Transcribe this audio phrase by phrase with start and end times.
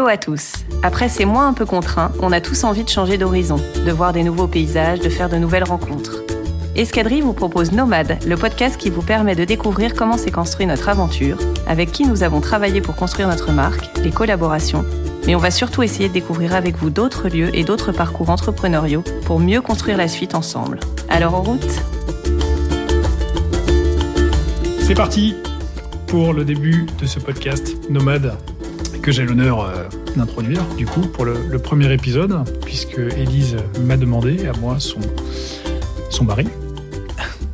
[0.00, 0.64] Hello à tous.
[0.82, 4.14] Après ces mois un peu contraints, on a tous envie de changer d'horizon, de voir
[4.14, 6.22] des nouveaux paysages, de faire de nouvelles rencontres.
[6.74, 10.88] Escadrille vous propose Nomade, le podcast qui vous permet de découvrir comment s'est construit notre
[10.88, 11.36] aventure,
[11.66, 14.86] avec qui nous avons travaillé pour construire notre marque, les collaborations,
[15.26, 19.04] mais on va surtout essayer de découvrir avec vous d'autres lieux et d'autres parcours entrepreneuriaux
[19.26, 20.80] pour mieux construire la suite ensemble.
[21.10, 21.82] Alors en route
[24.78, 25.36] C'est parti
[26.06, 28.38] pour le début de ce podcast Nomade
[29.00, 29.84] que j'ai l'honneur euh,
[30.16, 35.00] d'introduire du coup pour le, premier épisode puisque Élise m'a demandé à moi son,
[36.10, 36.46] son mari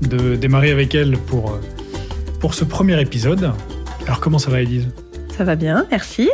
[0.02, 1.60] de démarrer avec elle pour, euh,
[2.40, 3.52] pour ce premier épisode.
[4.06, 4.88] Alors comment ça va Élise?
[5.36, 6.30] Ça va bien, merci.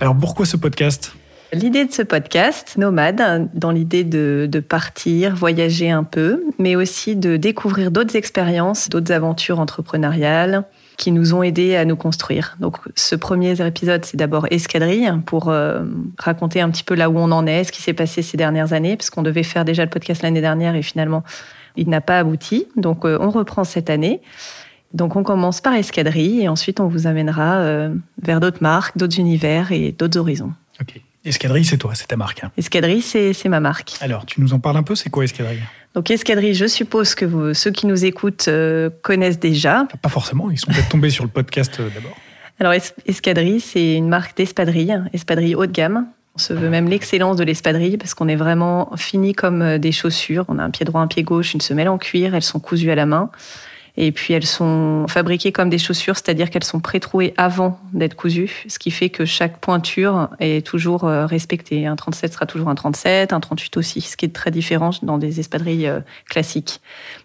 [0.00, 1.12] Alors pourquoi ce podcast?
[1.52, 7.16] L'idée de ce podcast, Nomade, dans l'idée de, de, partir, voyager un peu, mais aussi
[7.16, 10.64] de découvrir d'autres expériences, d'autres aventures entrepreneuriales,
[11.00, 12.56] qui nous ont aidés à nous construire.
[12.60, 15.82] Donc, ce premier épisode, c'est d'abord Escadrille pour euh,
[16.18, 18.74] raconter un petit peu là où on en est, ce qui s'est passé ces dernières
[18.74, 21.24] années, parce qu'on devait faire déjà le podcast l'année dernière et finalement,
[21.76, 22.66] il n'a pas abouti.
[22.76, 24.20] Donc, euh, on reprend cette année.
[24.92, 29.18] Donc, on commence par Escadrille et ensuite, on vous amènera euh, vers d'autres marques, d'autres
[29.18, 30.52] univers et d'autres horizons.
[30.82, 31.00] Ok.
[31.24, 32.44] Escadrille, c'est toi, c'est ta marque.
[32.44, 32.52] Hein.
[32.58, 33.94] Escadrille, c'est ma marque.
[34.02, 35.62] Alors, tu nous en parles un peu, c'est quoi Escadrille?
[35.94, 39.88] Donc escadrille, je suppose que vous, ceux qui nous écoutent euh, connaissent déjà.
[40.02, 42.16] Pas forcément, ils sont peut-être tombés sur le podcast euh, d'abord.
[42.60, 42.74] Alors
[43.06, 46.06] escadrille, c'est une marque d'espadrille, espadrille haut de gamme.
[46.36, 49.90] On se veut même l'excellence de l'espadrille parce qu'on est vraiment fini comme euh, des
[49.90, 50.44] chaussures.
[50.48, 52.90] On a un pied droit, un pied gauche, une semelle en cuir, elles sont cousues
[52.90, 53.30] à la main.
[53.96, 58.64] Et puis elles sont fabriquées comme des chaussures, c'est-à-dire qu'elles sont pré-trouées avant d'être cousues,
[58.68, 61.86] ce qui fait que chaque pointure est toujours euh, respectée.
[61.86, 65.18] Un 37 sera toujours un 37, un 38 aussi, ce qui est très différent dans
[65.18, 66.80] des espadrilles euh, classiques.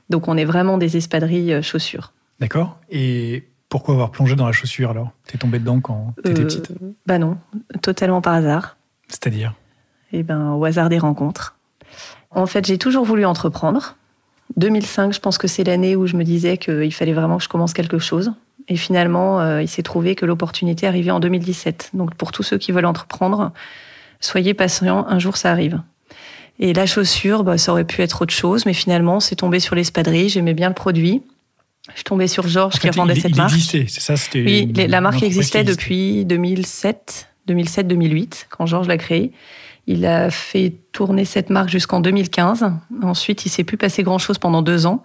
[0.10, 2.12] Donc on est vraiment des espadrilles euh, chaussures.
[2.40, 2.78] D'accord.
[2.90, 5.12] Et pourquoi avoir plongé dans la chaussure alors?
[5.26, 6.72] T'es tombée dedans quand t'étais euh, petite?
[7.06, 7.38] Bah non,
[7.82, 8.78] totalement par hasard.
[9.08, 9.54] C'est-à-dire?
[10.12, 11.58] Eh ben, au hasard des rencontres.
[12.32, 13.96] En fait, j'ai toujours voulu entreprendre.
[14.58, 17.50] 2005, je pense que c'est l'année où je me disais qu'il fallait vraiment que je
[17.50, 18.34] commence quelque chose.
[18.68, 21.92] Et finalement, euh, il s'est trouvé que l'opportunité arrivait en 2017.
[21.94, 23.52] Donc pour tous ceux qui veulent entreprendre,
[24.20, 25.82] soyez patients, un jour ça arrive.
[26.60, 29.76] Et la chaussure, bah, ça aurait pu être autre chose, mais finalement, c'est tombé sur
[29.76, 31.22] l'espadrille, j'aimais bien le produit.
[31.94, 33.54] Je tombais sur Georges qui revendait cette marque.
[33.54, 39.32] existait, c'est ça Oui, la marque existait depuis 2007, 2007-2008, quand Georges l'a créée.
[39.88, 42.72] Il a fait tourner cette marque jusqu'en 2015.
[43.04, 45.04] Ensuite, il s'est plus passé grand-chose pendant deux ans,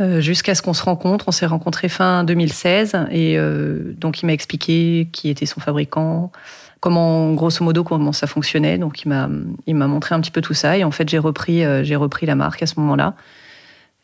[0.00, 1.26] euh, jusqu'à ce qu'on se rencontre.
[1.28, 6.32] On s'est rencontrés fin 2016, et euh, donc il m'a expliqué qui était son fabricant,
[6.80, 8.78] comment, grosso modo, comment ça fonctionnait.
[8.78, 9.28] Donc il m'a,
[9.66, 11.96] il m'a montré un petit peu tout ça, et en fait, j'ai repris, euh, j'ai
[11.96, 13.14] repris la marque à ce moment-là.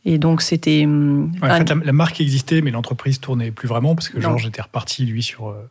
[0.04, 0.86] Et donc c'était.
[0.86, 5.06] en fait, la, marque existait, mais l'entreprise tournait plus vraiment parce que Georges était reparti
[5.06, 5.70] lui sur euh,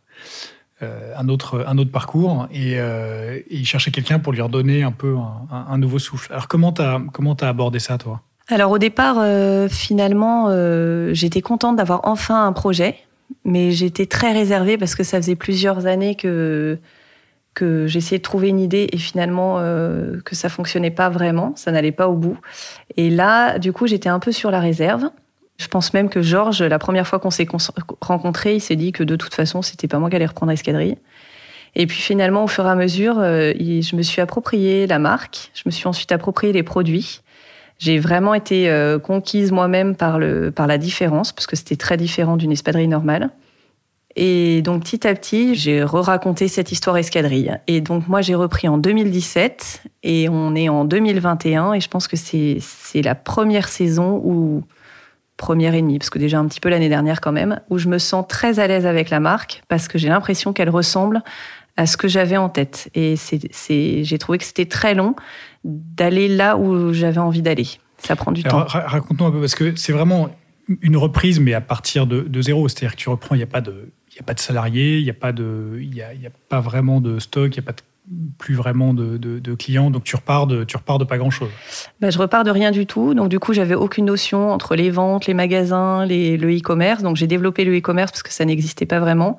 [1.18, 5.16] un, autre, un autre parcours euh, et, il cherchait quelqu'un pour lui redonner un peu
[5.52, 6.32] un, nouveau souffle.
[6.32, 8.22] Alors comment tu as, comment as abordé ça toi?
[8.50, 10.50] Alors au départ, euh, finalement,
[11.14, 12.96] j'étais contente d'avoir enfin un projet,
[13.46, 16.78] mais j'étais très réservée parce que ça faisait plusieurs années que,
[17.54, 19.58] que j'essayais de trouver une idée et finalement
[20.26, 22.38] que ça fonctionnait pas vraiment, ça n'allait pas au bout.
[22.98, 25.10] Et là, du coup, j'étais un peu sur la réserve.
[25.64, 27.48] Je pense même que Georges, la première fois qu'on s'est
[28.02, 30.98] rencontrés, il s'est dit que de toute façon, c'était pas moi qui allais reprendre Escadrille.
[31.76, 35.52] Et puis finalement, au fur et à mesure, euh, je me suis approprié la marque,
[35.54, 37.22] je me suis ensuite approprié les produits.
[37.80, 40.20] J'ai vraiment été euh, conquise moi-même par,
[40.54, 43.30] par la différence, parce que c'était très différent d'une espadrille normale.
[44.18, 47.58] Et donc petit à petit, j'ai re-raconté cette histoire escadrille.
[47.68, 52.10] Et donc moi, j'ai repris en 2017 et on est en 2021 et je pense
[52.10, 54.64] que c'est la première saison où
[55.38, 57.88] première et demie, parce que déjà un petit peu l'année dernière quand même, où je
[57.90, 61.24] me sens très à l'aise avec la marque, parce que j'ai l'impression qu'elle ressemble
[61.76, 62.90] à ce que j'avais en tête.
[62.94, 65.16] Et c'est, j'ai trouvé que c'était très long
[65.64, 67.68] d'aller là où j'avais envie d'aller.
[67.98, 68.66] Ça prend du temps.
[68.68, 70.30] Raconte-nous un peu, parce que c'est vraiment
[70.82, 72.68] une reprise, mais à partir de, de zéro.
[72.68, 73.92] C'est-à-dire que tu reprends, il n'y a pas de...
[74.16, 76.30] Il a pas de salariés, il n'y a, pas de, il y a, y a
[76.48, 77.82] pas vraiment de stock, il n'y a pas de
[78.38, 81.50] plus vraiment de, clients, donc tu repars de, tu repars de pas grand-chose.
[82.02, 84.90] Bah, je repars de rien du tout, donc du coup j'avais aucune notion entre les
[84.90, 88.86] ventes, les magasins, les, le e-commerce, donc j'ai développé le e-commerce parce que ça n'existait
[88.86, 89.38] pas vraiment.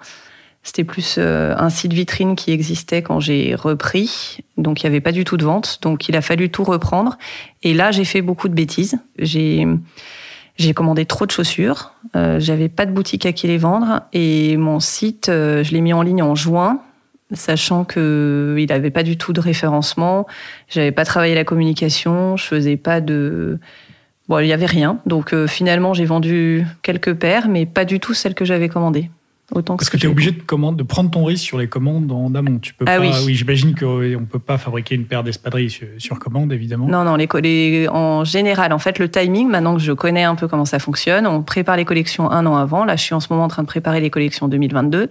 [0.63, 5.03] C'était plus euh, un site vitrine qui existait quand j'ai repris, donc il n'y avait
[5.03, 7.19] pas du tout de vente, donc il a fallu tout reprendre.
[7.63, 8.99] Et là j'ai fait beaucoup de bêtises.
[9.19, 9.67] J'ai
[10.75, 14.81] commandé trop de chaussures, euh, j'avais pas de boutique à qui les vendre et mon
[14.81, 16.81] site, euh, je l'ai mis en ligne en juin
[17.33, 20.27] sachant qu'il n'avait pas du tout de référencement,
[20.69, 23.59] j'avais pas travaillé la communication, je faisais pas de...
[24.29, 25.01] Bon, il n'y avait rien.
[25.05, 29.11] Donc euh, finalement, j'ai vendu quelques paires, mais pas du tout celles que j'avais commandées.
[29.53, 32.11] Autant Parce que, tu es obligé de, commande, de prendre ton risque sur les commandes
[32.11, 32.59] en amont.
[32.59, 35.71] Tu peux ah pas, oui, oui j'imagine qu'on ne peut pas fabriquer une paire d'espadrilles
[35.99, 36.87] sur, commande, évidemment.
[36.89, 40.35] Non, non, les, les, en général, en fait, le timing, maintenant que je connais un
[40.35, 42.87] peu comment ça fonctionne, on prépare les collections un an avant.
[42.87, 45.11] Là, je suis en ce moment en train de préparer les collections 2022.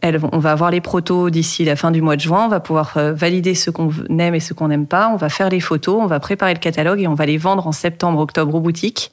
[0.00, 2.46] Elles, on va avoir les protos d'ici la fin du mois de juin.
[2.46, 5.08] On va pouvoir euh, valider ce qu'on aime et ce qu'on n'aime pas.
[5.08, 7.66] On va faire les photos, on va préparer le catalogue et on va les vendre
[7.66, 9.12] en septembre, octobre aux boutiques.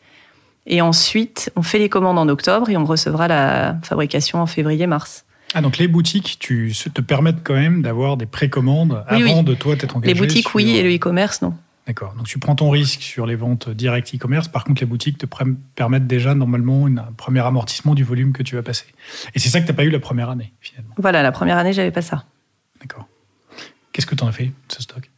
[0.65, 5.25] Et ensuite, on fait les commandes en octobre et on recevra la fabrication en février-mars.
[5.53, 9.75] Ah, donc les boutiques tu, te permettent quand même d'avoir des précommandes avant de toi
[9.75, 11.55] t'être engagé Les boutiques, oui, et le e-commerce, non.
[11.89, 12.13] D'accord.
[12.13, 14.47] Donc tu prends ton risque sur les ventes directes e-commerce.
[14.47, 15.25] Par contre, les boutiques te
[15.73, 18.85] permettent déjà normalement un premier amortissement du volume que tu vas passer.
[19.33, 20.93] Et c'est ça que tu n'as pas eu la première année, finalement.
[20.97, 22.25] Voilà, la première année, j'avais pas ça.
[22.79, 23.07] D'accord.
[23.91, 25.09] Qu'est-ce que tu en as fait, ce stock?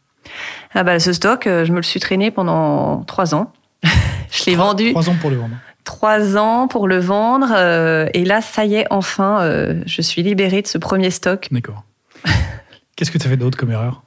[0.73, 3.51] Ah bah ce stock, euh, je me le suis traîné pendant trois ans.
[4.31, 4.91] je l'ai vendu.
[4.91, 5.56] Trois ans pour le vendre.
[5.83, 7.51] Trois ans pour le vendre.
[7.53, 11.50] Euh, et là, ça y est, enfin, euh, je suis libérée de ce premier stock.
[11.51, 11.83] D'accord.
[12.95, 14.03] Qu'est-ce que tu as fait d'autre comme erreur?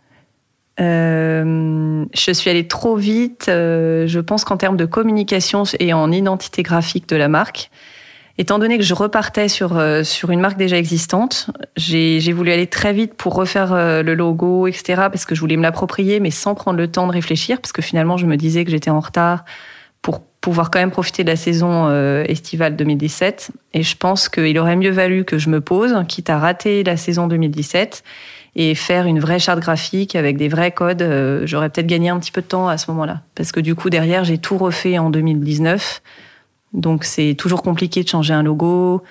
[0.81, 3.47] Euh, je suis allée trop vite.
[3.49, 7.71] Euh, je pense qu'en termes de communication et en identité graphique de la marque,
[8.39, 12.67] étant donné que je repartais sur, euh, sur une marque déjà existante, j'ai voulu aller
[12.67, 16.55] très vite pour refaire le logo, etc., parce que je voulais me l'approprier, mais sans
[16.55, 19.45] prendre le temps de réfléchir, parce que finalement, je me disais que j'étais en retard
[20.03, 21.91] pour pouvoir quand même profiter de la saison
[22.25, 23.53] estivale 2017.
[23.73, 26.99] Et je pense qu'il aurait mieux valu que je me pose, quitte à rater la
[26.99, 28.03] saison 2017
[28.57, 32.19] et faire une vraie charte graphique avec des vrais codes, euh, j'aurais peut-être gagné un
[32.21, 33.23] petit peu de temps à ce moment-là.
[33.35, 36.03] Parce que du coup, derrière, j'ai tout refait en 2019.
[36.73, 39.03] Donc, c'est toujours compliqué de changer un logo.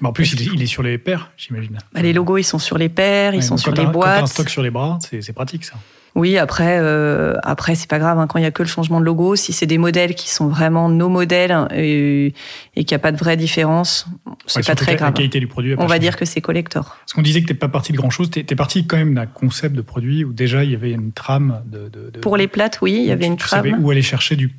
[0.00, 1.78] Mais en plus, il est, sur les paires, j'imagine.
[1.92, 4.18] Bah, les logos, ils sont sur les paires, ils sont sur les boîtes.
[4.18, 5.74] Quand un stock sur les bras, c'est pratique, ça.
[6.18, 8.98] Oui, après, euh, après c'est pas grave hein, quand il y a que le changement
[8.98, 9.36] de logo.
[9.36, 12.34] Si c'est des modèles qui sont vraiment nos modèles et,
[12.74, 14.04] et qu'il n'y a pas de vraie différence,
[14.46, 15.10] c'est pas très grave.
[15.10, 15.76] La qualité du produit.
[15.78, 16.96] On va dire que c'est collector.
[16.98, 18.30] Parce qu'on disait que t'es pas parti de grand chose.
[18.30, 21.12] T'es es parti quand même d'un concept de produit où déjà il y avait une
[21.12, 21.88] trame de.
[22.20, 23.62] Pour les plates, oui, il y avait une trame.
[23.62, 24.52] Tu savais où aller chercher du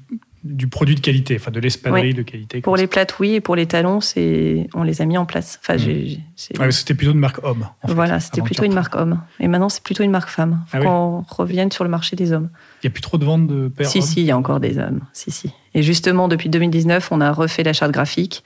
[0.43, 2.61] du produit de qualité, enfin de l'espadrille de qualité.
[2.61, 5.59] Pour les plates, oui, et pour les talons, c'est on les a mis en place.
[5.61, 6.71] Enfin, mmh.
[6.71, 7.67] c'était plutôt une marque homme.
[7.83, 9.21] voilà, c'était plutôt une marque homme.
[9.39, 10.63] Et maintenant, c'est plutôt une marque femme.
[10.67, 12.49] Faut ah qu'on revienne sur le marché des hommes.
[12.81, 14.59] Il n'y a plus trop de ventes de paires Si, si, il y a encore
[14.59, 15.01] des hommes.
[15.13, 15.51] Si, si.
[15.73, 18.43] Et justement, depuis 2019, on a refait la charte graphique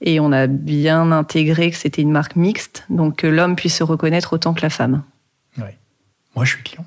[0.00, 3.84] et on a bien intégré que c'était une marque mixte, donc que l'homme puisse se
[3.84, 5.02] reconnaître autant que la femme.
[5.58, 5.78] Ouais.
[6.34, 6.84] Moi, je suis client.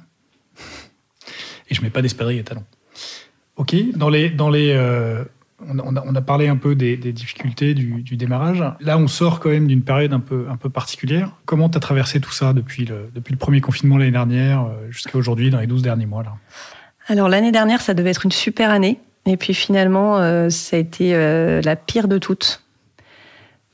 [1.69, 2.65] Et je mets pas d'espadrille et talons.
[3.57, 5.23] Ok, dans les, dans les, euh,
[5.65, 8.63] on, a, on, a, parlé un peu des, difficultés du, démarrage.
[8.81, 11.31] Là, on sort quand même d'une période un peu, un peu particulière.
[11.45, 14.91] Comment tu as traversé tout ça depuis le, depuis le premier confinement l'année dernière euh,
[14.91, 16.33] jusqu'à aujourd'hui, dans les 12 derniers mois là?
[17.07, 18.99] Alors, l'année dernière, ça devait être une super année.
[19.27, 21.13] Et puis finalement, euh, ça a été
[21.61, 22.61] la pire de toutes.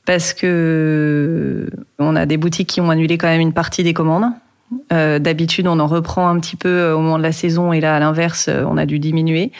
[0.04, 4.32] Parce que on a des boutiques qui ont annulé quand même une partie des commandes.
[4.92, 7.80] Euh, d'habitude, on en reprend un petit peu euh, au moment de la saison et
[7.80, 9.52] là, à l'inverse, euh, on a dû diminuer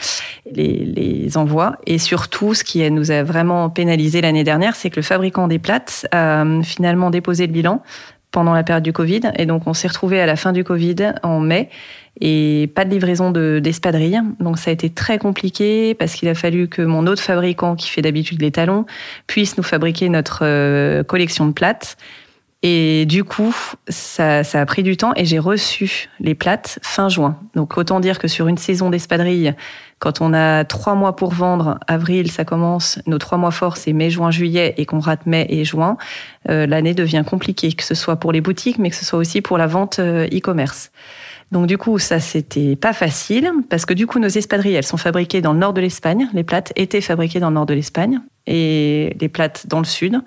[0.51, 1.77] les, envois.
[1.87, 5.59] Et surtout, ce qui nous a vraiment pénalisé l'année dernière, c'est que le fabricant des
[5.59, 7.83] plates a finalement déposé le bilan
[8.33, 9.21] pendant la période du Covid.
[9.39, 11.71] Et donc, on s'est retrouvé à la fin du Covid en mai
[12.21, 14.21] et pas de livraison d'espadrilles.
[14.41, 17.89] donc, ça a été très compliqué parce qu'il a fallu que mon autre fabricant, qui
[17.89, 18.85] fait d'habitude les talons,
[19.27, 21.97] puisse nous fabriquer notre collection de plates.
[22.65, 23.55] Et du coup,
[23.89, 27.37] ça, ça, a pris du temps et j'ai reçu les plates fin juin.
[27.57, 29.55] Donc autant dire que sur une saison d'espadrilles,
[29.99, 33.93] quand on a trois mois pour vendre, avril ça commence, nos trois mois forts c'est
[33.93, 35.97] mai, juin, juillet et qu'on rate mai et juin,
[36.51, 39.41] euh, l'année devient compliquée, que ce soit pour les boutiques mais que ce soit aussi
[39.41, 40.93] pour la vente euh, e-commerce.
[41.51, 44.97] Donc du coup, ça c'était pas facile parce que du coup nos espadrilles, elles sont
[44.97, 46.29] fabriquées dans le nord de l'Espagne.
[46.33, 50.21] Les plates étaient fabriquées dans le nord de l'Espagne et les plates dans le sud.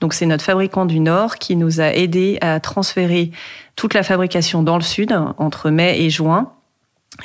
[0.00, 3.30] Donc c'est notre fabricant du Nord qui nous a aidé à transférer
[3.76, 6.52] toute la fabrication dans le Sud entre mai et juin.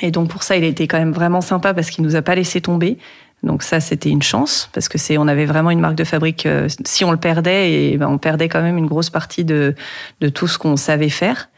[0.00, 2.34] Et donc pour ça, il été quand même vraiment sympa parce qu'il nous a pas
[2.34, 2.98] laissé tomber.
[3.42, 6.46] Donc ça, c'était une chance parce que c'est, on avait vraiment une marque de fabrique.
[6.46, 9.74] Euh, si on le perdait, et ben, on perdait quand même une grosse partie de,
[10.20, 11.50] de tout ce qu'on savait faire.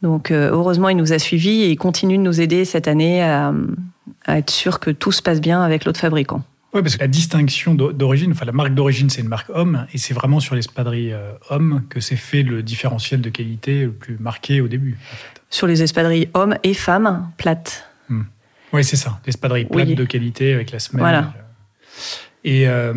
[0.00, 3.20] Donc euh, heureusement, il nous a suivis et il continue de nous aider cette année
[3.22, 3.52] à,
[4.26, 6.42] à être sûr que tout se passe bien avec l'autre fabricant.
[6.74, 9.98] Oui, parce que la distinction d'origine, enfin la marque d'origine, c'est une marque homme, et
[9.98, 14.18] c'est vraiment sur l'espadrille euh, homme que s'est fait le différentiel de qualité le plus
[14.18, 14.98] marqué au début.
[15.48, 17.88] Sur les espadrilles hommes et femmes plates.
[18.10, 18.24] Hmm.
[18.74, 21.00] Oui, c'est ça, l'espadrille plate de qualité avec la semelle.
[21.00, 21.32] Voilà.
[22.44, 22.92] Et euh,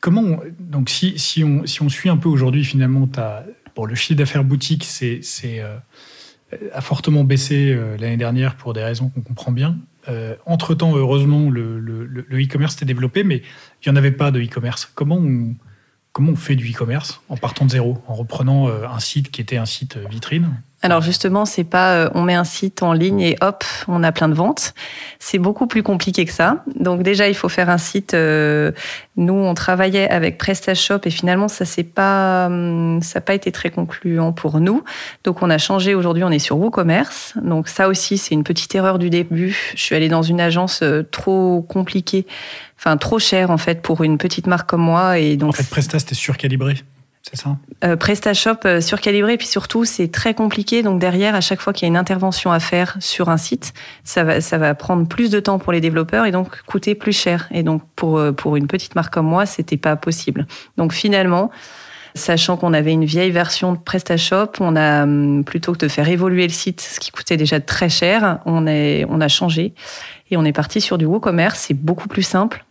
[0.00, 3.94] comment, donc si, si, on, si on suit un peu aujourd'hui, finalement, as, bon, le
[3.94, 5.78] chiffre d'affaires boutique, c'est, euh,
[6.74, 9.78] a fortement baissé l'année dernière pour des raisons qu'on comprend bien.
[10.08, 14.90] Euh, entre-temps, heureusement, le e-commerce s'est développé, mais il n'y en avait pas de e-commerce.
[14.94, 15.54] Comment on,
[16.12, 19.56] comment on fait du e-commerce en partant de zéro, en reprenant un site qui était
[19.56, 20.60] un site vitrine?
[20.84, 24.12] Alors justement, c'est pas euh, on met un site en ligne et hop, on a
[24.12, 24.74] plein de ventes.
[25.18, 26.62] C'est beaucoup plus compliqué que ça.
[26.78, 28.12] Donc déjà, il faut faire un site.
[28.12, 28.70] Euh,
[29.16, 33.50] nous, on travaillait avec PrestaShop et finalement, ça c'est pas hum, ça n'a pas été
[33.50, 34.84] très concluant pour nous.
[35.24, 35.94] Donc on a changé.
[35.94, 37.32] Aujourd'hui, on est sur WooCommerce.
[37.42, 39.72] Donc ça aussi, c'est une petite erreur du début.
[39.74, 42.26] Je suis allée dans une agence euh, trop compliquée,
[42.78, 45.18] enfin trop chère en fait pour une petite marque comme moi.
[45.18, 46.74] Et donc en fait, Presta c'était surcalibré
[47.24, 50.82] c'est ça euh, PrestaShop euh, surcalibré, puis surtout c'est très compliqué.
[50.82, 53.72] Donc derrière, à chaque fois qu'il y a une intervention à faire sur un site,
[54.04, 57.12] ça va, ça va prendre plus de temps pour les développeurs et donc coûter plus
[57.12, 57.48] cher.
[57.50, 60.46] Et donc pour, euh, pour une petite marque comme moi, c'était pas possible.
[60.76, 61.50] Donc finalement,
[62.14, 66.08] sachant qu'on avait une vieille version de PrestaShop, on a hum, plutôt que de faire
[66.08, 69.74] évoluer le site, ce qui coûtait déjà très cher, on, est, on a changé
[70.30, 71.58] et on est parti sur du WooCommerce.
[71.58, 72.64] C'est beaucoup plus simple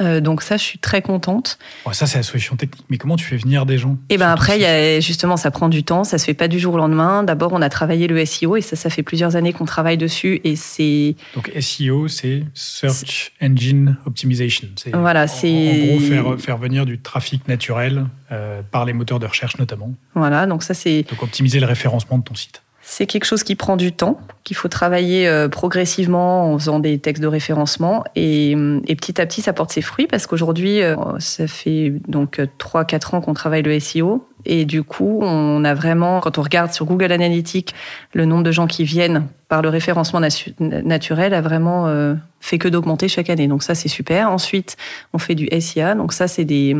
[0.00, 1.58] euh, donc ça, je suis très contente.
[1.92, 2.84] ça, c'est la solution technique.
[2.88, 5.36] Mais comment tu fais venir des gens Et eh ben après, il y a, justement,
[5.36, 6.04] ça prend du temps.
[6.04, 7.22] Ça se fait pas du jour au lendemain.
[7.22, 10.40] D'abord, on a travaillé le SEO et ça, ça fait plusieurs années qu'on travaille dessus.
[10.44, 14.68] Et c'est donc SEO, c'est Search Engine Optimization.
[14.94, 19.26] Voilà, c'est en, gros faire, faire venir du trafic naturel euh, par les moteurs de
[19.26, 19.92] recherche notamment.
[20.14, 22.62] Voilà, donc ça c'est donc optimiser le référencement de ton site.
[22.82, 26.98] C'est quelque chose qui prend du temps, qu'il faut travailler euh, progressivement en faisant des
[26.98, 28.04] textes de référencement.
[28.16, 28.56] Et,
[28.88, 33.20] petit à petit, ça porte ses fruits parce qu'aujourd'hui, euh, ça fait donc 3-4 ans
[33.20, 34.26] qu'on travaille le SEO.
[34.46, 37.74] Et du coup, on a vraiment, quand on regarde sur Google Analytics,
[38.14, 40.20] le nombre de gens qui viennent par le référencement
[40.58, 43.46] naturel a vraiment euh, fait que d'augmenter chaque année.
[43.46, 44.30] Donc ça, c'est super.
[44.30, 44.78] Ensuite,
[45.12, 45.94] on fait du SIA.
[45.94, 46.74] Donc ça, c'est des,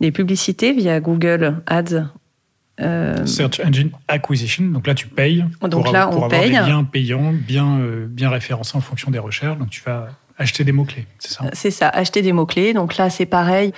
[0.00, 2.08] des publicités via Google Ads
[2.80, 4.64] euh, Search Engine Acquisition.
[4.64, 6.50] Donc là, tu payes donc pour, là, on paye.
[6.50, 9.58] des liens payants, bien, euh, bien référencés en fonction des recherches.
[9.58, 11.44] Donc tu vas acheter des mots-clés, c'est ça?
[11.52, 12.72] C'est ça, acheter des mots-clés.
[12.72, 13.72] Donc là, c'est pareil.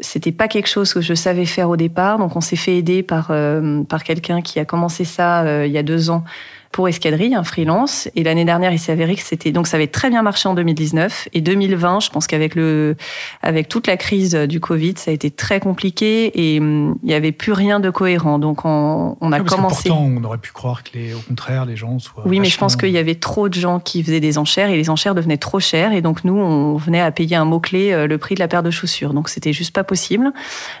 [0.00, 2.18] C'était pas quelque chose que je savais faire au départ.
[2.18, 5.78] Donc on s'est fait aider par, euh, par quelqu'un qui a commencé ça il y
[5.78, 6.24] a deux ans
[6.72, 8.08] pour Escadrille, un freelance.
[8.16, 10.54] Et l'année dernière, il s'est avéré que c'était donc ça avait très bien marché en
[10.54, 12.00] 2019 et 2020.
[12.00, 12.96] Je pense qu'avec le
[13.42, 17.14] avec toute la crise du Covid, ça a été très compliqué et hum, il n'y
[17.14, 18.38] avait plus rien de cohérent.
[18.38, 19.88] Donc on, on a commencé.
[19.88, 22.22] pourtant, on aurait pu croire que les, au contraire, les gens soient.
[22.26, 24.76] Oui, mais je pense qu'il y avait trop de gens qui faisaient des enchères et
[24.76, 27.92] les enchères devenaient trop chères et donc nous, on venait à payer un mot clé
[27.92, 29.12] euh, le prix de la paire de chaussures.
[29.12, 30.32] Donc c'était juste pas possible.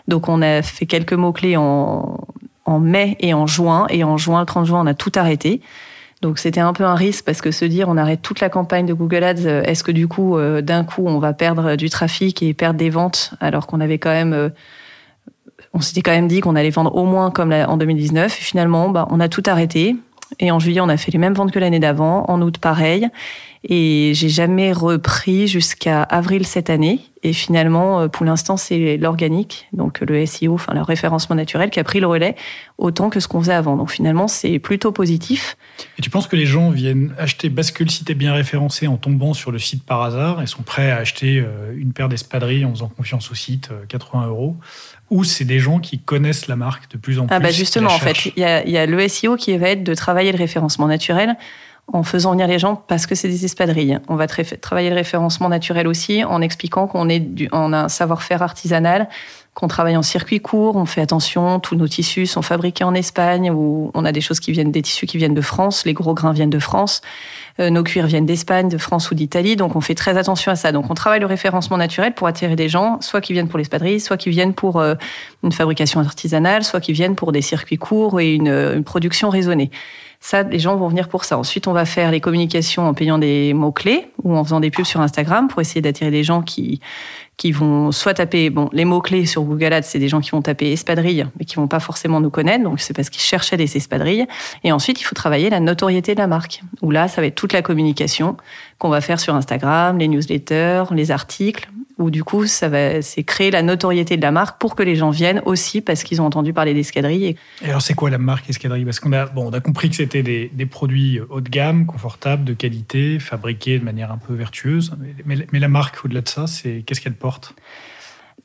[0.08, 2.18] Donc on a fait quelques mots clés en
[2.64, 3.86] en mai et en juin.
[3.90, 5.60] Et en juin, le 30 juin, on a tout arrêté.
[6.22, 8.86] Donc c'était un peu un risque parce que se dire on arrête toute la campagne
[8.86, 11.90] de Google Ads, euh, est-ce que du coup euh, d'un coup on va perdre du
[11.90, 14.48] trafic et perdre des ventes alors qu'on avait quand même euh,
[15.74, 18.88] on s'était quand même dit qu'on allait vendre au moins comme en 2019 et finalement
[18.88, 19.96] bah, on a tout arrêté
[20.38, 23.08] et en juillet on a fait les mêmes ventes que l'année d'avant, en août pareil
[23.64, 27.00] et j'ai jamais repris jusqu'à avril cette année.
[27.24, 31.78] Et finalement, euh, pour l'instant, c'est l'organique, donc le SEO, enfin le référencement naturel, qui
[31.78, 32.34] a pris le relais
[32.78, 33.76] autant que ce qu'on faisait avant.
[33.76, 35.56] Donc finalement, c'est plutôt positif.
[35.98, 39.34] Et tu penses que les gens viennent acheter bascule si t'es bien référencé en tombant
[39.34, 42.72] sur le site par hasard et sont prêts à acheter euh, une paire d'espadrilles en
[42.72, 44.56] faisant confiance au site, 80 euh, euros?
[45.10, 47.90] Ou c'est des gens qui connaissent la marque de plus en plus Ah bah justement,
[47.90, 50.38] en fait, il y a, y a le SEO qui va être de travailler le
[50.38, 51.36] référencement naturel
[51.92, 53.98] en faisant venir les gens parce que c'est des espadrilles.
[54.08, 58.42] On va travailler le référencement naturel aussi en expliquant qu'on est du, a un savoir-faire
[58.42, 59.08] artisanal,
[59.54, 63.50] qu'on travaille en circuit court, on fait attention, tous nos tissus sont fabriqués en Espagne
[63.50, 66.14] ou on a des choses qui viennent des tissus qui viennent de France, les gros
[66.14, 67.02] grains viennent de France,
[67.58, 70.72] nos cuirs viennent d'Espagne, de France ou d'Italie, donc on fait très attention à ça.
[70.72, 74.00] Donc on travaille le référencement naturel pour attirer des gens, soit qui viennent pour l'espadrille,
[74.00, 74.94] soit qui viennent pour euh,
[75.42, 79.70] une fabrication artisanale, soit qui viennent pour des circuits courts et une, une production raisonnée.
[80.24, 81.36] Ça, les gens vont venir pour ça.
[81.36, 84.84] Ensuite, on va faire les communications en payant des mots-clés ou en faisant des pubs
[84.84, 86.80] sur Instagram pour essayer d'attirer des gens qui,
[87.36, 90.42] qui vont soit taper, bon, les mots-clés sur Google Ads, c'est des gens qui vont
[90.42, 93.76] taper espadrille, mais qui vont pas forcément nous connaître, donc c'est parce qu'ils cherchaient des
[93.76, 94.26] espadrilles.
[94.64, 97.34] Et ensuite, il faut travailler la notoriété de la marque, où là, ça va être
[97.34, 98.36] toute la communication
[98.78, 101.68] qu'on va faire sur Instagram, les newsletters, les articles,
[101.98, 104.96] où du coup, ça va, c'est créer la notoriété de la marque pour que les
[104.96, 107.36] gens viennent aussi parce qu'ils ont entendu parler d'escadrille.
[107.62, 107.68] Et...
[107.68, 108.84] alors, c'est quoi la marque escadrille?
[108.84, 111.86] Parce qu'on a, bon, on a compris que c'était des, des, produits haut de gamme,
[111.86, 114.96] confortables, de qualité, fabriqués de manière un peu vertueuse.
[115.24, 117.54] Mais, mais la marque, au-delà de ça, c'est qu'est-ce qu'elle porte?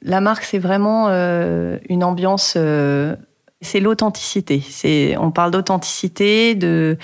[0.02, 2.54] La marque, c'est vraiment euh, une ambiance.
[2.58, 3.16] Euh,
[3.62, 4.62] c'est l'authenticité.
[4.68, 6.98] C'est, on parle d'authenticité, de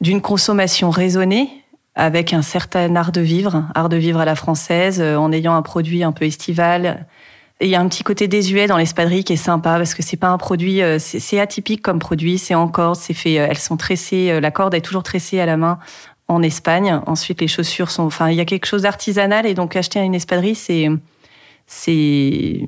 [0.00, 1.61] d'une consommation raisonnée
[1.94, 5.54] avec un certain art de vivre, art de vivre à la française, euh, en ayant
[5.54, 7.06] un produit un peu estival.
[7.60, 10.16] Il y a un petit côté désuet dans l'espadrille qui est sympa parce que c'est
[10.16, 13.58] pas un produit, euh, c'est atypique comme produit, c'est en corde, c'est fait, euh, elles
[13.58, 15.78] sont tressées, la corde est toujours tressée à la main
[16.28, 17.00] en Espagne.
[17.06, 20.14] Ensuite, les chaussures sont, enfin, il y a quelque chose d'artisanal et donc acheter une
[20.14, 20.88] espadrille, c'est,
[21.66, 22.66] c'est,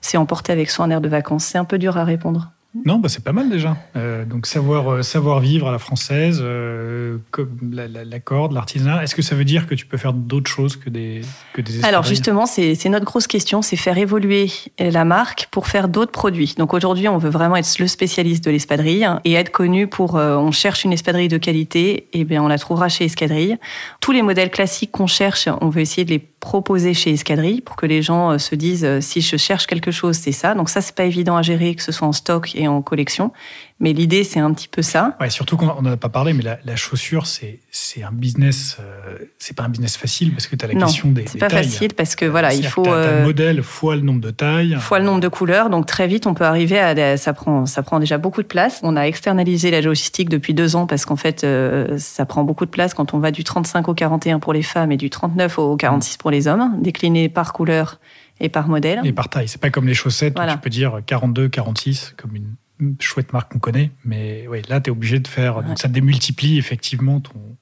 [0.00, 2.53] c'est emporter avec soi un air de vacances C'est un peu dur à répondre.
[2.84, 3.76] Non, bah c'est pas mal déjà.
[3.94, 8.52] Euh, donc savoir euh, savoir vivre à la française, euh, comme la, la, la corde,
[8.52, 9.02] l'artisanat.
[9.04, 11.20] Est-ce que ça veut dire que tu peux faire d'autres choses que des
[11.52, 15.88] que des Alors justement, c'est notre grosse question, c'est faire évoluer la marque pour faire
[15.88, 16.54] d'autres produits.
[16.58, 20.14] Donc aujourd'hui, on veut vraiment être le spécialiste de l'espadrille et être connu pour.
[20.14, 23.56] on cherche une espadrille de qualité, et bien on la trouvera chez Escadrille.
[24.00, 27.74] Tous les modèles classiques qu'on cherche, on veut essayer de les proposer chez Escadrille pour
[27.74, 30.54] que les gens se disent si je cherche quelque chose, c'est ça.
[30.54, 33.32] Donc ça, c'est pas évident à gérer, que ce soit en stock et en collection.
[33.80, 35.16] Mais l'idée, c'est un petit peu ça.
[35.20, 37.58] Ouais, surtout qu'on n'en a pas parlé, mais la, chaussure, c'est
[38.02, 41.24] un business, euh, c'est pas un business facile parce que tu as la question des,
[41.26, 42.86] c'est pas facile parce que voilà, il faut.
[42.86, 44.76] As, le modèle fois le nombre de tailles.
[44.78, 45.70] Fois le nombre de couleurs.
[45.70, 47.16] Donc très vite, on peut arriver à.
[47.16, 48.80] Ça prend, ça prend déjà beaucoup de place.
[48.84, 52.66] On a externalisé la logistique depuis deux ans parce qu'en fait, euh, ça prend beaucoup
[52.66, 55.58] de place quand on va du 35 au 41 pour les femmes et du 39
[55.58, 57.98] au 46 pour les hommes, décliné par couleur
[58.38, 59.00] et par modèle.
[59.02, 59.48] Et par taille.
[59.48, 62.54] C'est pas comme les chaussettes où tu peux dire 42, 46 comme une
[63.00, 65.62] chouette marque qu'on connaît, mais là, tu es obligé de faire.
[65.62, 67.56] Donc, ça démultiplie effectivement ton,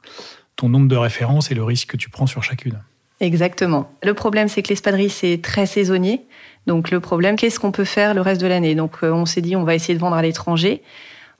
[0.57, 2.81] ton nombre de références et le risque que tu prends sur chacune.
[3.21, 3.93] Exactement.
[4.03, 6.23] Le problème, c'est que l'espadrille, c'est très saisonnier.
[6.67, 8.75] Donc, le problème, qu'est-ce qu'on peut faire le reste de l'année?
[8.75, 10.83] Donc, euh, on s'est dit, on va essayer de vendre à l'étranger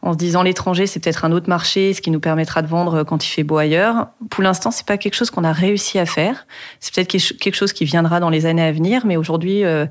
[0.03, 3.05] en se disant l'étranger, c'est peut-être un autre marché, ce qui nous permettra de vendre
[3.05, 4.09] quand il fait beau ailleurs.
[4.31, 6.47] Pour l'instant, c'est pas quelque chose qu'on a réussi à faire.
[6.81, 9.87] C'est peut-être quelque chose qui viendra dans les années à venir, mais aujourd'hui, euh,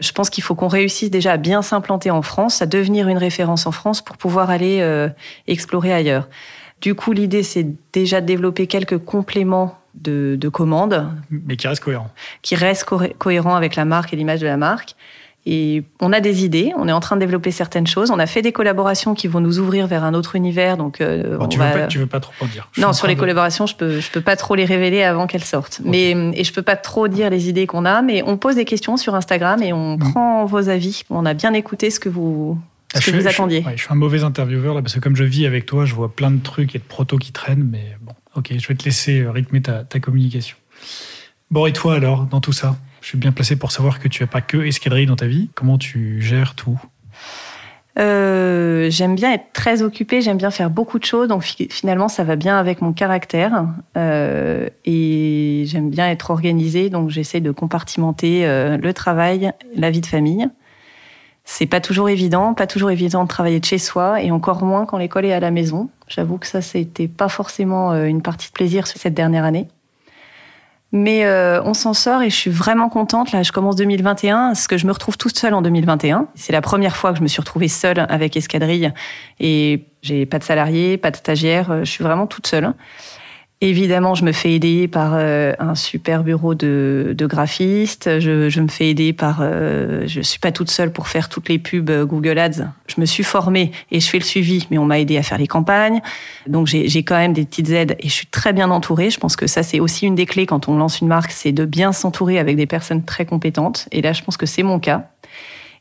[0.00, 3.18] je pense qu'il faut qu'on réussisse déjà à bien s'implanter en France, à devenir une
[3.18, 5.10] référence en France pour pouvoir aller euh,
[5.46, 6.28] explorer ailleurs.
[6.80, 11.10] Du coup, l'idée, c'est déjà de développer quelques compléments de, de commandes.
[11.30, 12.10] Mais qui restent cohérents.
[12.40, 12.86] Qui restent
[13.18, 14.94] cohérents avec la marque et l'image de la marque.
[15.46, 18.10] Et on a des idées, on est en train de développer certaines choses.
[18.10, 20.76] On a fait des collaborations qui vont nous ouvrir vers un autre univers.
[20.76, 23.74] Donc, euh, tu, veux pas, veux pas trop en dire Non, sur les collaborations, je
[23.74, 25.80] peux, je peux pas trop les révéler avant qu'elles sortent.
[25.82, 28.02] Mais et je peux pas trop dire les idées qu'on a.
[28.02, 30.12] Mais on pose des questions sur Instagram et on mm.
[30.12, 31.04] prend vos avis.
[31.08, 32.58] On a bien écouté ce que vous
[32.92, 33.64] ce ah, que vous attendiez.
[33.76, 36.14] Je, suis un mauvais intervieweur là parce que comme je vis avec toi, je vois
[36.14, 37.66] plein de trucs et de protos qui traînent.
[37.70, 40.56] Mais bon, ok, je vais te laisser rythmer ta, ta communication.
[41.50, 42.76] Bon, et toi alors, dans tout ça?
[43.00, 45.50] Je suis bien placé pour savoir que tu n'as pas que escadrille dans ta vie.
[45.54, 46.80] Comment tu gères tout?
[47.98, 52.22] Euh, j'aime bien être très occupée, j'aime bien faire beaucoup de choses, donc finalement ça
[52.24, 58.46] va bien avec mon caractère euh, et j'aime bien être organisée, donc j'essaie de compartimenter
[58.46, 60.48] euh, le travail, la vie de famille.
[61.44, 64.86] C'est pas toujours évident, pas toujours évident de travailler de chez soi et encore moins
[64.86, 65.90] quand l'école est à la maison.
[66.06, 69.66] J'avoue que ça, c'était pas forcément une partie de plaisir cette dernière année.
[70.92, 73.30] Mais euh, on s'en sort et je suis vraiment contente.
[73.30, 76.26] Là, je commence 2021, parce que je me retrouve toute seule en 2021.
[76.34, 78.92] C'est la première fois que je me suis retrouvée seule avec Escadrille
[79.38, 81.84] et j'ai pas de salarié, pas de stagiaire.
[81.84, 82.74] Je suis vraiment toute seule.
[83.62, 88.18] Évidemment, je me fais aider par euh, un super bureau de, de graphiste.
[88.18, 89.40] Je, je, me fais aider par.
[89.42, 92.70] Euh, je suis pas toute seule pour faire toutes les pubs Google Ads.
[92.86, 95.36] Je me suis formée et je fais le suivi, mais on m'a aidé à faire
[95.36, 96.00] les campagnes.
[96.46, 99.10] Donc j'ai quand même des petites aides et je suis très bien entourée.
[99.10, 101.52] Je pense que ça c'est aussi une des clés quand on lance une marque, c'est
[101.52, 103.88] de bien s'entourer avec des personnes très compétentes.
[103.92, 105.10] Et là, je pense que c'est mon cas.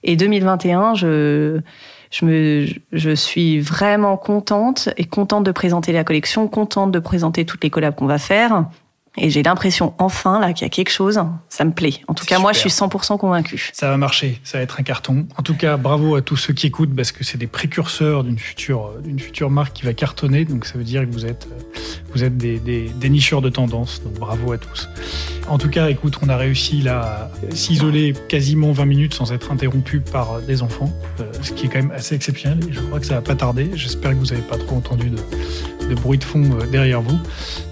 [0.03, 1.61] Et 2021, je
[2.11, 7.45] je, me, je suis vraiment contente et contente de présenter la collection, contente de présenter
[7.45, 8.65] toutes les collabs qu'on va faire.
[9.17, 11.19] Et j'ai l'impression enfin là qu'il y a quelque chose,
[11.49, 11.95] ça me plaît.
[12.07, 13.69] En tout cas, moi, je suis 100% convaincu.
[13.73, 15.27] Ça va marcher, ça va être un carton.
[15.37, 18.39] En tout cas, bravo à tous ceux qui écoutent parce que c'est des précurseurs d'une
[18.39, 20.45] future, d'une future marque qui va cartonner.
[20.45, 21.47] Donc ça veut dire que vous êtes,
[22.13, 24.01] vous êtes des, des, des nicheurs de tendance.
[24.03, 24.87] Donc bravo à tous.
[25.49, 29.51] En tout cas, écoute, on a réussi là à s'isoler quasiment 20 minutes sans être
[29.51, 32.59] interrompu par des enfants, euh, ce qui est quand même assez exceptionnel.
[32.69, 33.71] Et je crois que ça va pas tarder.
[33.73, 35.17] J'espère que vous n'avez pas trop entendu de,
[35.89, 37.19] de bruit de fond euh, derrière vous.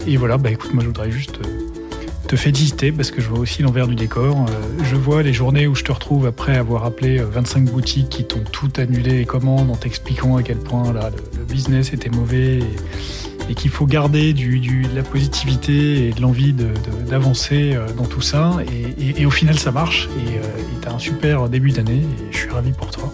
[0.07, 1.26] Et voilà, bah écoute, moi je voudrais juste
[2.27, 4.45] te féliciter parce que je vois aussi l'envers du décor.
[4.49, 8.25] Euh, je vois les journées où je te retrouve après avoir appelé 25 boutiques qui
[8.25, 12.59] t'ont tout annulé les commandes en t'expliquant à quel point le, business était mauvais
[13.49, 16.53] et, qu'il faut garder du, de la positivité et de l'envie
[17.09, 18.57] d'avancer de, dans tout ça.
[19.17, 20.39] Et, au final, ça marche et
[20.81, 23.09] tu as un super début d'année et je suis ravi pour toi.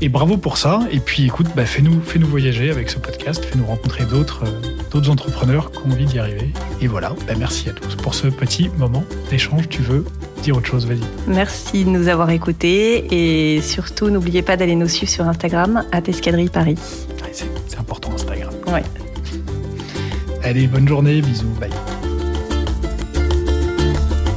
[0.00, 0.80] Et bravo pour ça.
[0.90, 4.77] Et puis écoute, bah, fais-nous fais -nous voyager avec ce podcast, fais-nous rencontrer d'autres euh,
[4.90, 6.52] d'autres entrepreneurs qui ont envie d'y arriver.
[6.80, 9.68] Et voilà, bah, merci à tous pour ce petit moment d'échange.
[9.68, 10.04] Tu veux
[10.42, 11.00] dire autre chose, vas-y.
[11.26, 15.98] Merci de nous avoir écoutés et surtout n'oubliez pas d'aller nous suivre sur Instagram à
[15.98, 16.76] Escadrille Paris.
[17.32, 18.52] c'est important Instagram.
[18.66, 18.82] Ouais.
[20.42, 21.70] Allez, bonne journée, bisous, bye.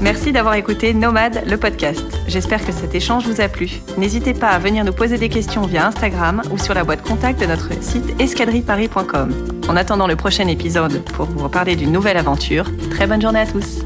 [0.01, 2.20] Merci d'avoir écouté Nomade, le podcast.
[2.31, 3.81] J'espère que cet échange vous a plu.
[3.97, 7.41] N'hésitez pas à venir nous poser des questions via Instagram ou sur la boîte contact
[7.41, 9.33] de notre site escadrilleparis.com.
[9.67, 13.45] En attendant le prochain épisode pour vous reparler d'une nouvelle aventure, très bonne journée à
[13.45, 13.83] tous.